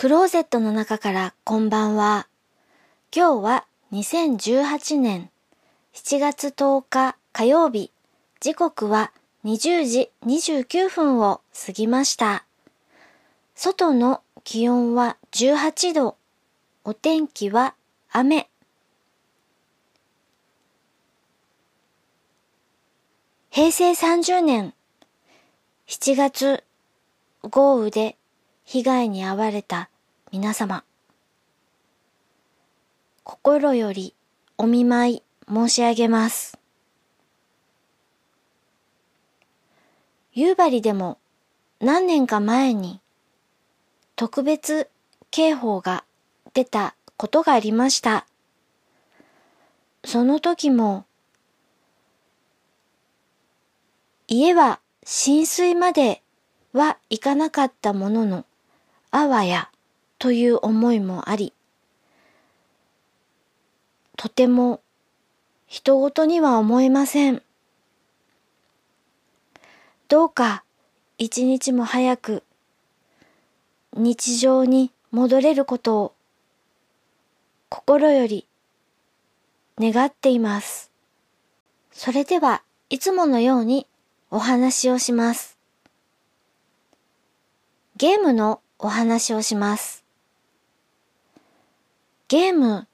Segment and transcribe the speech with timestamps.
[0.00, 2.26] クローゼットの中からこんばんは。
[3.14, 5.28] 今日は2018年
[5.92, 7.92] 7月10日火曜日。
[8.40, 9.12] 時刻は
[9.44, 12.46] 20時29分を過ぎました。
[13.54, 16.16] 外の気温は18度。
[16.84, 17.74] お天気は
[18.10, 18.48] 雨。
[23.50, 24.72] 平成30年
[25.86, 26.64] 7月
[27.42, 28.16] 豪雨で
[28.72, 29.90] 被害に遭われた
[30.30, 30.84] 皆様。
[33.24, 34.14] 心より
[34.58, 36.56] お見舞い申し上げます。
[40.34, 41.18] 夕張でも
[41.80, 43.00] 何年か前に
[44.14, 44.88] 特別
[45.32, 46.04] 警報が
[46.54, 48.24] 出たことがありました。
[50.04, 51.06] その時も
[54.28, 56.22] 家は浸水まで
[56.72, 58.44] はいかなかったものの、
[59.12, 59.68] あわや
[60.18, 61.52] という思いもあり、
[64.16, 64.80] とても
[65.66, 67.42] 人事には思えません。
[70.08, 70.64] どうか
[71.18, 72.42] 一日も早く
[73.94, 76.14] 日常に戻れることを
[77.68, 78.46] 心より
[79.78, 80.90] 願っています。
[81.92, 83.86] それではいつものように
[84.30, 85.58] お話をします。
[87.96, 90.04] ゲームのお話をします。
[92.28, 92.86] ゲーム、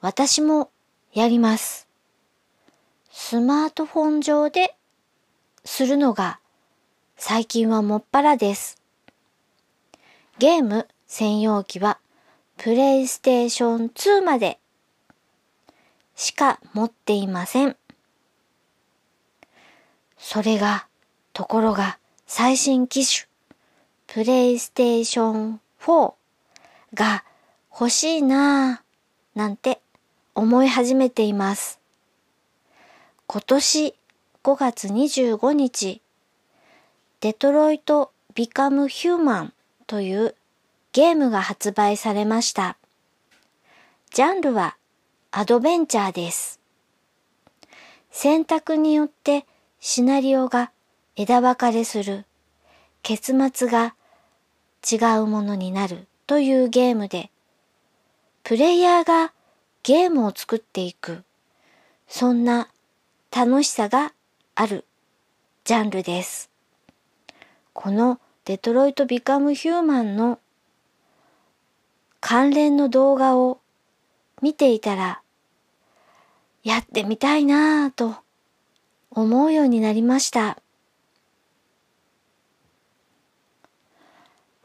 [0.00, 0.70] 私も
[1.12, 1.86] やります。
[3.10, 4.74] スマートフォン上で
[5.64, 6.38] するのが
[7.16, 8.80] 最近はもっぱらです。
[10.38, 11.98] ゲーム専用機は
[12.56, 14.58] プレイステーション2まで
[16.16, 17.76] しか持っていません。
[20.18, 20.86] それが、
[21.32, 23.27] ところが最新機種、
[24.10, 26.14] プレイステーション4
[26.94, 27.24] が
[27.70, 29.82] 欲しいなぁ、なんて
[30.34, 31.78] 思い始めています。
[33.26, 33.94] 今年
[34.42, 36.00] 5月25日、
[37.20, 39.52] デトロイト・ビカム・ヒューマン
[39.86, 40.34] という
[40.92, 42.78] ゲームが発売されました。
[44.14, 44.78] ジャンルは
[45.32, 46.60] アドベンチャーです。
[48.10, 49.44] 選択によって
[49.80, 50.72] シナリオが
[51.14, 52.24] 枝分かれする、
[53.02, 53.94] 結末が
[54.90, 57.30] 違うものになるというゲームで、
[58.42, 59.32] プレイヤーが
[59.82, 61.24] ゲームを作っていく、
[62.06, 62.68] そんな
[63.34, 64.12] 楽しさが
[64.54, 64.84] ある
[65.64, 66.50] ジャンルです。
[67.72, 70.38] このデトロイト・ビカム・ヒューマンの
[72.20, 73.60] 関連の動画を
[74.42, 75.22] 見ていたら、
[76.62, 78.16] やってみたいなぁと
[79.10, 80.58] 思うようになりました。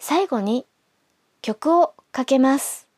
[0.05, 0.65] 最後に
[1.41, 2.89] 曲をかけます。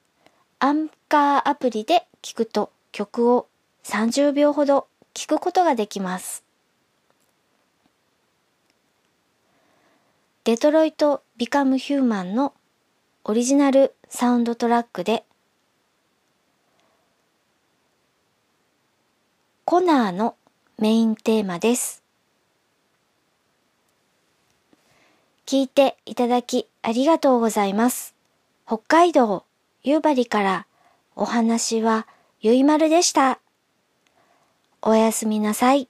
[0.58, 3.48] アンカーアプリで聞くと曲を
[3.84, 6.44] 30秒ほど聞くことができます。
[10.46, 12.56] デトロイト・ビカム・ヒューマンの
[13.24, 15.26] オリジナルサウンドトラックで
[19.64, 20.36] コナーの
[20.80, 22.05] メインテーマです。
[25.46, 28.16] 聞いていただきありがとうございます。
[28.66, 29.46] 北海道
[29.84, 30.66] 夕張から
[31.16, 32.08] お話は
[32.42, 33.40] ゆいまるでした。
[34.82, 35.88] おやすみなさい。